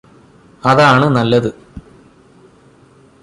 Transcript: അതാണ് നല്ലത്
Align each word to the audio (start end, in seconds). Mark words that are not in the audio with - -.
അതാണ് 0.63 1.05
നല്ലത് 1.15 1.49